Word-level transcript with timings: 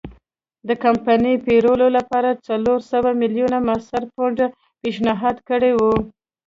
د 0.67 0.69
کمپنۍ 0.83 1.35
پېرلو 1.45 1.87
لپاره 1.97 2.39
څلور 2.47 2.79
سوه 2.91 3.09
میلیونه 3.21 3.57
مصري 3.69 4.05
پونډ 4.13 4.37
پېشنهاد 4.81 5.37
کړي 5.49 5.71
وو. 5.79 5.95